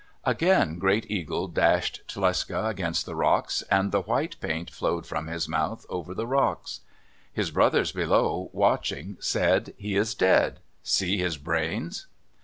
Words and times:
Again 0.25 0.79
Great 0.79 1.11
Eagle 1.11 1.47
dashed 1.47 2.01
Tlecsa 2.07 2.67
against 2.67 3.05
the 3.05 3.13
rocks, 3.15 3.61
and 3.69 3.91
the 3.91 4.01
white 4.01 4.35
paint 4.39 4.71
flowed 4.71 5.05
from 5.05 5.27
his 5.27 5.47
mouth 5.47 5.85
over 5.89 6.15
the 6.15 6.25
rocks. 6.25 6.79
His 7.31 7.51
brothers 7.51 7.91
below, 7.91 8.49
watching, 8.51 9.17
said, 9.19 9.75
"He 9.77 9.95
is 9.95 10.15
dead. 10.15 10.59
See 10.81 11.19
his 11.19 11.37
brains." 11.37 12.07